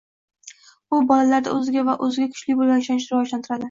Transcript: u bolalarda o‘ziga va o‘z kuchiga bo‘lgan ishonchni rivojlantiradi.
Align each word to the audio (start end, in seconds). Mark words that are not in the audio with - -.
u 0.95 1.01
bolalarda 1.13 1.53
o‘ziga 1.59 1.87
va 1.93 1.97
o‘z 2.09 2.21
kuchiga 2.35 2.61
bo‘lgan 2.61 2.87
ishonchni 2.87 3.17
rivojlantiradi. 3.17 3.59